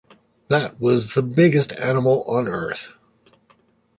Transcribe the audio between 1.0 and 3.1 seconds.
the biggest animal on earth.